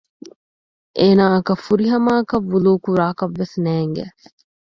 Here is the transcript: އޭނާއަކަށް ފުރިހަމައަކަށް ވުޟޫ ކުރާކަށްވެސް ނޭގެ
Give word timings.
އޭނާއަކަށް 0.99 1.63
ފުރިހަމައަކަށް 1.65 2.47
ވުޟޫ 2.51 2.71
ކުރާކަށްވެސް 2.85 3.55
ނޭގެ 3.65 4.05